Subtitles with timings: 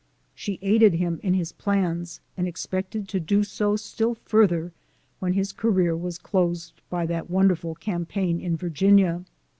[0.33, 4.73] She aided him in his plans, and expected to do so still further,
[5.19, 9.25] when his career was closed by that wonderful campaign in Virginia.